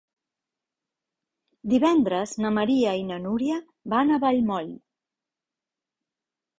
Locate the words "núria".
3.29-3.61